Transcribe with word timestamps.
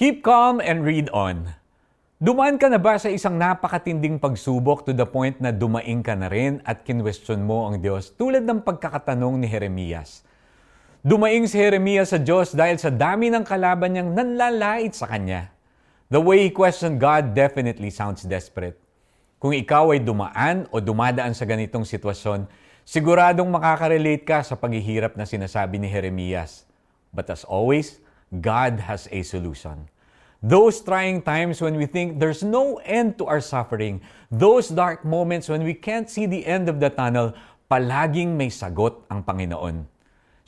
Keep 0.00 0.24
calm 0.24 0.64
and 0.64 0.80
read 0.80 1.12
on. 1.12 1.44
Dumaan 2.16 2.56
ka 2.56 2.72
na 2.72 2.80
ba 2.80 2.96
sa 2.96 3.12
isang 3.12 3.36
napakatinding 3.36 4.16
pagsubok 4.16 4.88
to 4.88 4.96
the 4.96 5.04
point 5.04 5.36
na 5.44 5.52
dumaing 5.52 6.00
ka 6.00 6.16
na 6.16 6.32
rin 6.32 6.64
at 6.64 6.88
kinwestiyon 6.88 7.44
mo 7.44 7.68
ang 7.68 7.84
Diyos 7.84 8.08
tulad 8.16 8.48
ng 8.48 8.64
pagkakatanong 8.64 9.36
ni 9.36 9.44
Jeremias? 9.52 10.24
Dumaing 11.04 11.44
si 11.44 11.60
Jeremias 11.60 12.16
sa 12.16 12.16
Diyos 12.16 12.56
dahil 12.56 12.80
sa 12.80 12.88
dami 12.88 13.28
ng 13.28 13.44
kalaban 13.44 13.92
niyang 13.92 14.16
nanlalait 14.16 14.96
sa 14.96 15.04
kanya. 15.04 15.52
The 16.08 16.16
way 16.16 16.48
he 16.48 16.50
questioned 16.56 16.96
God 16.96 17.36
definitely 17.36 17.92
sounds 17.92 18.24
desperate. 18.24 18.80
Kung 19.36 19.52
ikaw 19.52 19.92
ay 19.92 20.00
dumaan 20.00 20.64
o 20.72 20.80
dumadaan 20.80 21.36
sa 21.36 21.44
ganitong 21.44 21.84
sitwasyon, 21.84 22.48
siguradong 22.88 23.52
makaka-relate 23.52 24.24
ka 24.24 24.40
sa 24.40 24.56
paghihirap 24.56 25.20
na 25.20 25.28
sinasabi 25.28 25.76
ni 25.76 25.92
Jeremias. 25.92 26.64
But 27.12 27.28
as 27.28 27.44
always, 27.44 28.00
God 28.38 28.78
has 28.78 29.10
a 29.10 29.26
solution. 29.26 29.90
Those 30.40 30.80
trying 30.80 31.20
times 31.20 31.60
when 31.60 31.76
we 31.76 31.84
think 31.84 32.22
there's 32.22 32.46
no 32.46 32.80
end 32.86 33.18
to 33.18 33.26
our 33.26 33.42
suffering, 33.42 34.00
those 34.30 34.70
dark 34.70 35.04
moments 35.04 35.50
when 35.50 35.66
we 35.66 35.74
can't 35.74 36.08
see 36.08 36.24
the 36.24 36.46
end 36.46 36.70
of 36.70 36.78
the 36.78 36.88
tunnel, 36.88 37.34
palaging 37.68 38.38
may 38.38 38.48
sagot 38.48 39.02
ang 39.10 39.26
Panginoon. 39.26 39.84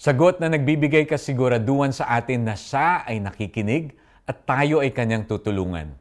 Sagot 0.01 0.41
na 0.41 0.49
nagbibigay 0.49 1.05
kasiguraduhan 1.05 1.93
sa 1.93 2.09
atin 2.09 2.49
na 2.49 2.57
siya 2.57 3.05
ay 3.05 3.21
nakikinig 3.21 3.93
at 4.25 4.47
tayo 4.49 4.81
ay 4.81 4.95
kanyang 4.95 5.29
tutulungan. 5.29 5.93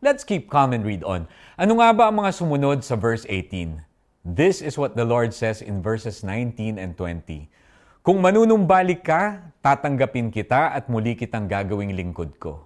Let's 0.00 0.24
keep 0.24 0.48
calm 0.48 0.72
and 0.72 0.82
read 0.82 1.04
on. 1.04 1.28
Ano 1.60 1.78
nga 1.78 1.92
ba 1.92 2.08
ang 2.08 2.18
mga 2.24 2.32
sumunod 2.32 2.80
sa 2.80 2.96
verse 2.96 3.28
18? 3.28 3.84
This 4.24 4.64
is 4.64 4.80
what 4.80 4.96
the 4.96 5.04
Lord 5.04 5.36
says 5.36 5.60
in 5.60 5.84
verses 5.84 6.24
19 6.24 6.80
and 6.80 6.96
20. 6.96 7.48
Kung 8.00 8.24
manunumbalik 8.24 9.04
ka, 9.04 9.52
tatanggapin 9.60 10.32
kita 10.32 10.72
at 10.72 10.88
muli 10.88 11.12
kitang 11.12 11.44
gagawing 11.44 11.92
lingkod 11.92 12.32
ko. 12.40 12.64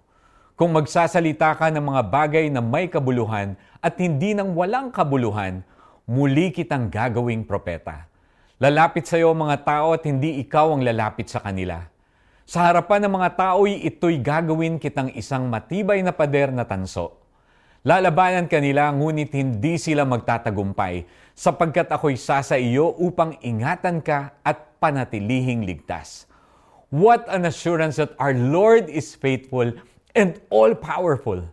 Kung 0.54 0.70
magsasalita 0.70 1.58
ka 1.58 1.74
ng 1.74 1.82
mga 1.82 2.02
bagay 2.06 2.46
na 2.54 2.62
may 2.62 2.86
kabuluhan 2.86 3.58
at 3.82 3.98
hindi 3.98 4.30
ng 4.30 4.54
walang 4.54 4.94
kabuluhan, 4.94 5.66
muli 6.06 6.54
kitang 6.54 6.86
gagawing 6.86 7.42
propeta. 7.42 8.06
Lalapit 8.62 9.10
sa 9.10 9.18
iyo 9.18 9.34
mga 9.34 9.66
tao 9.66 9.98
at 9.98 10.06
hindi 10.06 10.38
ikaw 10.38 10.70
ang 10.70 10.86
lalapit 10.86 11.26
sa 11.26 11.42
kanila. 11.42 11.82
Sa 12.46 12.70
harapan 12.70 13.02
ng 13.02 13.18
mga 13.18 13.34
tao'y 13.34 13.82
ito'y 13.90 14.22
gagawin 14.22 14.78
kitang 14.78 15.10
isang 15.18 15.50
matibay 15.50 15.98
na 16.06 16.14
pader 16.14 16.54
na 16.54 16.62
tanso. 16.62 17.23
Lalabanan 17.84 18.48
kanila 18.48 18.88
ngunit 18.96 19.28
hindi 19.36 19.76
sila 19.76 20.08
magtatagumpay 20.08 21.04
sapagkat 21.36 21.92
ako'y 21.92 22.16
sasa 22.16 22.56
iyo 22.56 22.96
upang 22.96 23.36
ingatan 23.44 24.00
ka 24.00 24.32
at 24.40 24.80
panatilihing 24.80 25.68
ligtas. 25.68 26.24
What 26.88 27.28
an 27.28 27.44
assurance 27.44 28.00
that 28.00 28.16
our 28.16 28.32
Lord 28.32 28.88
is 28.88 29.12
faithful 29.12 29.68
and 30.16 30.40
all-powerful. 30.48 31.44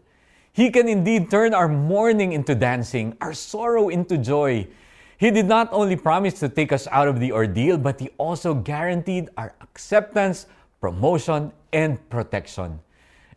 He 0.55 0.71
can 0.71 0.87
indeed 0.87 1.27
turn 1.27 1.51
our 1.51 1.67
mourning 1.67 2.31
into 2.31 2.55
dancing, 2.55 3.11
our 3.19 3.35
sorrow 3.35 3.91
into 3.91 4.15
joy. 4.15 4.71
He 5.19 5.35
did 5.35 5.51
not 5.51 5.67
only 5.75 5.99
promise 5.99 6.39
to 6.39 6.47
take 6.47 6.71
us 6.71 6.87
out 6.95 7.11
of 7.11 7.19
the 7.19 7.35
ordeal, 7.35 7.75
but 7.75 7.99
He 7.99 8.07
also 8.15 8.55
guaranteed 8.55 9.27
our 9.35 9.51
acceptance, 9.59 10.47
promotion, 10.79 11.51
and 11.75 11.99
protection. 12.07 12.79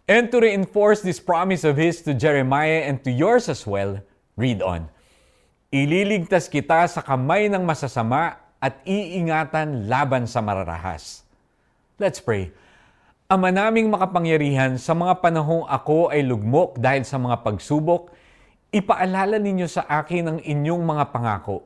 And 0.05 0.29
to 0.29 0.45
reinforce 0.45 1.01
this 1.01 1.17
promise 1.17 1.65
of 1.65 1.81
His 1.81 2.05
to 2.05 2.13
Jeremiah 2.13 2.85
and 2.85 3.01
to 3.09 3.11
yours 3.11 3.49
as 3.49 3.65
well, 3.65 4.05
read 4.37 4.61
on. 4.61 4.93
Ililigtas 5.73 6.45
kita 6.53 6.85
sa 6.93 7.01
kamay 7.01 7.49
ng 7.49 7.65
masasama 7.65 8.37
at 8.61 8.85
iingatan 8.85 9.89
laban 9.89 10.29
sa 10.29 10.45
mararahas. 10.45 11.25
Let's 11.97 12.21
pray. 12.21 12.53
Ama 13.33 13.49
naming 13.49 13.89
makapangyarihan, 13.89 14.77
sa 14.77 14.93
mga 14.93 15.25
panahong 15.25 15.65
ako 15.65 16.13
ay 16.13 16.21
lugmok 16.21 16.77
dahil 16.77 17.09
sa 17.09 17.17
mga 17.17 17.41
pagsubok, 17.41 18.13
ipaalala 18.77 19.41
ninyo 19.41 19.65
sa 19.65 19.89
akin 19.89 20.37
ang 20.37 20.39
inyong 20.45 20.85
mga 20.85 21.17
pangako. 21.17 21.65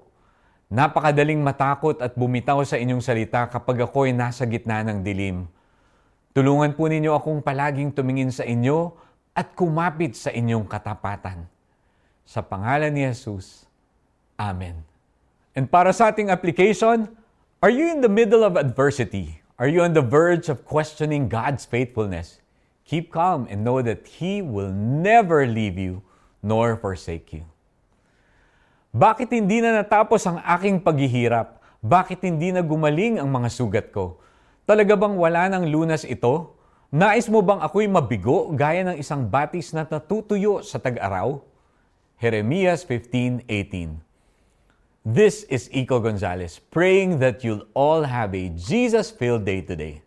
Napakadaling 0.71 1.43
matakot 1.43 1.99
at 1.99 2.15
bumitaw 2.15 2.63
sa 2.63 2.79
inyong 2.79 3.03
salita 3.03 3.51
kapag 3.51 3.83
ako 3.83 4.07
ay 4.07 4.15
nasa 4.15 4.47
gitna 4.47 4.87
ng 4.87 5.03
dilim. 5.03 5.51
Tulungan 6.39 6.71
po 6.79 6.87
ninyo 6.87 7.19
akong 7.19 7.43
palaging 7.43 7.91
tumingin 7.91 8.31
sa 8.31 8.47
inyo 8.47 8.95
at 9.35 9.59
kumapit 9.59 10.15
sa 10.15 10.31
inyong 10.31 10.71
katapatan. 10.71 11.51
Sa 12.23 12.47
pangalan 12.47 12.95
ni 12.95 13.03
Jesus, 13.03 13.67
Amen. 14.39 14.87
And 15.59 15.67
para 15.67 15.91
sa 15.91 16.15
ating 16.15 16.31
application, 16.31 17.11
are 17.59 17.75
you 17.75 17.91
in 17.91 18.07
the 18.07 18.07
middle 18.07 18.47
of 18.47 18.55
adversity? 18.55 19.43
Are 19.59 19.67
you 19.67 19.83
on 19.83 19.99
the 19.99 20.07
verge 20.07 20.47
of 20.47 20.63
questioning 20.63 21.27
God's 21.27 21.67
faithfulness? 21.67 22.39
Keep 22.87 23.11
calm 23.11 23.51
and 23.51 23.67
know 23.67 23.83
that 23.83 24.07
He 24.07 24.39
will 24.39 24.71
never 24.71 25.43
leave 25.43 25.75
you 25.75 26.07
nor 26.39 26.79
forsake 26.79 27.35
you. 27.35 27.51
Bakit 28.95 29.35
hindi 29.35 29.59
na 29.59 29.83
natapos 29.83 30.23
ang 30.23 30.39
aking 30.47 30.87
paghihirap? 30.87 31.59
Bakit 31.83 32.23
hindi 32.23 32.55
na 32.55 32.63
gumaling 32.63 33.19
ang 33.19 33.27
mga 33.27 33.51
sugat 33.51 33.91
ko? 33.91 34.23
Talaga 34.69 35.01
bang 35.01 35.17
wala 35.17 35.49
ng 35.49 35.73
lunas 35.73 36.05
ito? 36.05 36.53
Nais 36.93 37.25
mo 37.33 37.41
bang 37.41 37.57
ako'y 37.57 37.89
mabigo 37.89 38.53
gaya 38.53 38.85
ng 38.85 39.01
isang 39.01 39.25
batis 39.25 39.73
na 39.73 39.89
natutuyo 39.89 40.61
sa 40.61 40.77
tag-araw? 40.77 41.41
Jeremias 42.21 42.85
15:18 42.85 43.49
This 45.09 45.49
is 45.49 45.73
Iko 45.73 46.05
Gonzalez 46.05 46.61
praying 46.69 47.17
that 47.17 47.41
you'll 47.41 47.65
all 47.73 48.05
have 48.05 48.37
a 48.37 48.53
Jesus 48.53 49.09
filled 49.09 49.49
day 49.49 49.65
today. 49.65 50.05